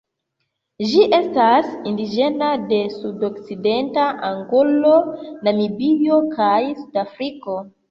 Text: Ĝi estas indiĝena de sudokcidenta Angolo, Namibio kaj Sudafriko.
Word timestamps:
Ĝi 0.91 1.01
estas 1.17 1.69
indiĝena 1.91 2.47
de 2.71 2.79
sudokcidenta 2.95 4.07
Angolo, 4.31 4.97
Namibio 5.51 6.21
kaj 6.35 6.59
Sudafriko. 6.83 7.63